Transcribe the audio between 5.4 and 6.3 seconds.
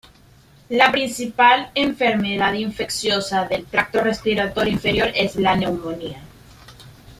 neumonía.